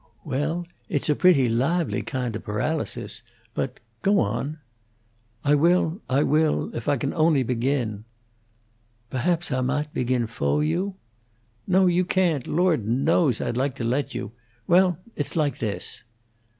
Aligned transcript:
"Well, 0.23 0.65
it's 0.89 1.09
a 1.11 1.15
pretty 1.15 1.47
lahvely 1.47 2.03
kyand 2.03 2.35
of 2.35 2.43
paralysis. 2.43 3.21
But 3.53 3.79
go 4.01 4.19
on." 4.19 4.57
"I 5.43 5.53
will 5.53 6.01
I 6.09 6.23
will. 6.23 6.75
If 6.75 6.89
I 6.89 6.97
can 6.97 7.13
only 7.13 7.43
begin." 7.43 8.05
"Pohaps 9.11 9.51
Ah 9.51 9.61
maght 9.61 9.93
begin 9.93 10.25
fo' 10.25 10.61
you." 10.61 10.95
"No, 11.67 11.85
you 11.85 12.03
can't. 12.03 12.47
Lord 12.47 12.87
knows, 12.87 13.39
I'd 13.39 13.57
like 13.57 13.75
to 13.75 13.83
let 13.83 14.15
you. 14.15 14.31
Well, 14.67 14.97
it's 15.15 15.35
like 15.35 15.59
this." 15.59 16.03